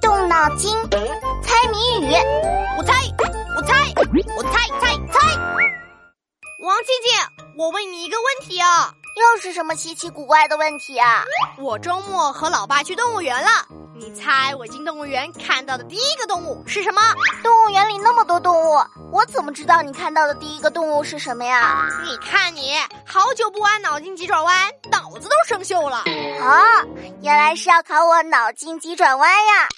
[0.00, 0.72] 动脑筋，
[1.42, 2.12] 猜谜语。
[2.78, 2.92] 我猜，
[3.56, 3.92] 我猜，
[4.36, 5.36] 我猜猜猜。
[6.60, 7.12] 王静静，
[7.58, 11.24] 我问你一个问题啊，又是什么稀奇古怪的问题啊？
[11.58, 13.48] 我周末和老爸去动物园了，
[14.00, 17.02] 你猜我进动物园看到的第一个动物是什么？
[17.42, 18.80] 动物园里那么多动物，
[19.12, 21.86] 我怎么知道你看到的第一个动物是什么呀？
[22.02, 25.98] 你看你，好久不玩脑筋急转弯，脑子都生锈了。
[26.42, 26.82] 啊，
[27.20, 29.68] 原来是要考我脑筋急转弯呀！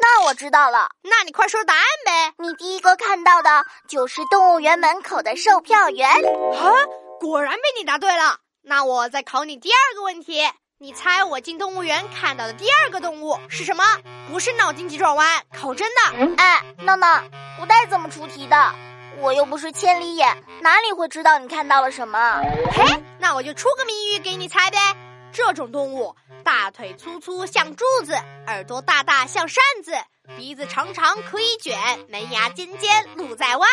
[0.00, 2.32] 那我知道了，那你快说答案呗。
[2.38, 6.08] 你第一个看到的就是动物园门口的售票员。
[6.08, 6.70] 啊，
[7.18, 8.36] 果然被你答对了。
[8.64, 10.40] 那我再考你第二个问题，
[10.82, 13.84] 你猜我进动物园看到的第二个动物是什么？
[14.28, 16.34] 不是脑筋急转弯，考真的。
[16.42, 17.22] 哎，闹闹，
[17.56, 18.74] 不带这么出题的，
[19.18, 22.42] 我又不是千里眼，哪里会知道你看到了什么？
[22.72, 24.96] 嘿，那我就出个谜语给你猜呗。
[25.30, 28.16] 这种动物大腿粗粗像柱子，
[28.48, 29.92] 耳朵大大像扇子，
[30.36, 31.78] 鼻子长长可以卷，
[32.10, 33.68] 门牙尖尖露在外。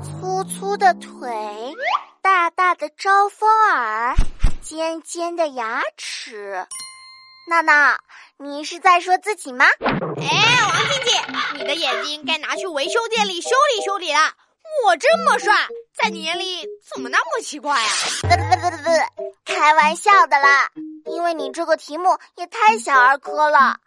[0.00, 1.74] 粗粗的腿，
[2.22, 4.14] 大大的招风耳，
[4.66, 6.66] 尖尖的牙齿。
[7.48, 8.00] 娜娜，
[8.36, 9.64] 你是在说自己吗？
[9.80, 14.18] 哎，王静静，你的眼睛该拿去维修店里修理修理了。
[14.84, 15.54] 我这么帅，
[15.94, 17.88] 在你眼里怎么那么奇怪啊？
[18.22, 18.90] 不不不不不，
[19.44, 20.68] 开玩笑的啦。
[21.04, 23.78] 因为你这个题目也太小儿科了，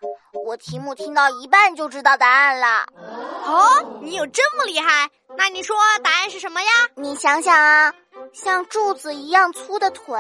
[0.45, 2.85] 我题目听到一半就知道答案了。
[3.43, 5.09] 哦，你有这么厉害？
[5.37, 6.69] 那你说答案是什么呀？
[6.95, 7.93] 你想想啊，
[8.33, 10.17] 像柱子一样粗的腿，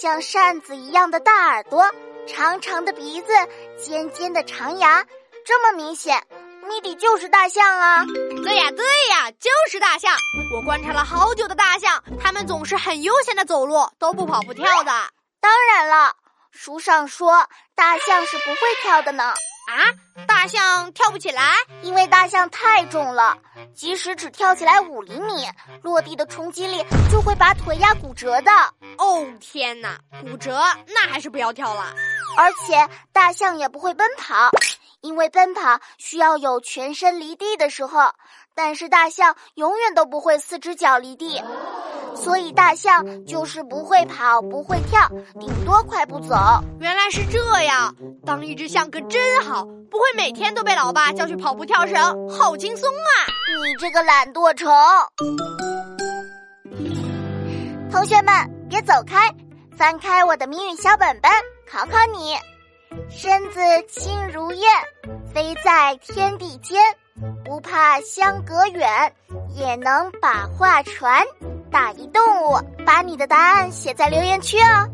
[0.00, 1.84] 像扇子一样的大耳朵，
[2.26, 3.32] 长长的鼻子，
[3.78, 5.04] 尖尖的长牙，
[5.44, 6.22] 这么明显，
[6.68, 8.04] 谜底就是大象啊！
[8.42, 10.14] 对呀对呀，就是大象。
[10.54, 14.92] 我观察了好久的大象，它们总是很悠闲的走路，都不跑不跳的。
[16.52, 19.34] 书上说，大象是不会跳的呢。
[19.68, 23.36] 啊，大象跳不起来，因为大象太重了，
[23.74, 25.48] 即使只跳起来五厘米，
[25.82, 28.50] 落地的冲击力就会把腿压骨折的。
[28.98, 31.94] 哦天哪，骨折那还是不要跳了。
[32.36, 34.50] 而且大象也不会奔跑，
[35.00, 38.12] 因为奔跑需要有全身离地的时候，
[38.54, 41.42] 但是大象永远都不会四只脚离地。
[42.14, 45.08] 所以大象就是不会跑，不会跳，
[45.40, 46.36] 顶多快步走。
[46.80, 53.10] 原来是这样，当一只象可真好，不会每天都被老爸叫去跑步跳绳，好轻松啊！
[53.66, 54.72] 你这个懒惰虫！
[57.90, 58.32] 同学们，
[58.68, 59.28] 别走开，
[59.76, 61.30] 翻开我的谜语小本本，
[61.70, 62.34] 考考你：
[63.10, 64.70] 身子轻如燕，
[65.32, 66.80] 飞在天地间，
[67.44, 69.12] 不怕相隔远，
[69.54, 71.22] 也能把话传。
[71.72, 74.86] 打一动物，把你的答案写在留言区哦。